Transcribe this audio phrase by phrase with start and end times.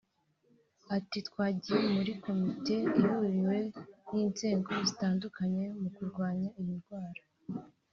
[0.95, 3.67] Ati” Twagiye muri komite ihuriweho
[4.11, 7.21] n’inzego zitandukanye mu kurwanya iyi ndwara